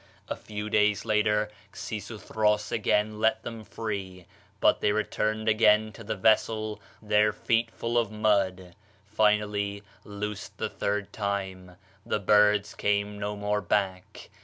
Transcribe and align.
A 0.29 0.35
few 0.35 0.67
days 0.67 1.05
later 1.05 1.51
Xisuthros 1.73 2.71
again 2.71 3.19
let 3.19 3.43
them 3.43 3.63
free, 3.63 4.25
but 4.59 4.81
they 4.81 4.91
returned 4.91 5.47
again 5.47 5.91
to 5.91 6.03
the 6.03 6.15
vessel, 6.15 6.81
their 7.03 7.31
feet 7.31 7.69
full 7.69 7.99
of 7.99 8.09
mud. 8.11 8.73
Finally, 9.05 9.83
loosed 10.03 10.57
the 10.57 10.69
third 10.69 11.13
time, 11.13 11.75
the 12.03 12.17
birds 12.19 12.73
came 12.73 13.19
no 13.19 13.35
more 13.35 13.61
back. 13.61 14.31